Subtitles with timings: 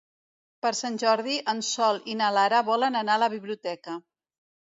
[0.65, 4.01] Per Sant Jordi en Sol i na Lara volen anar a la biblioteca.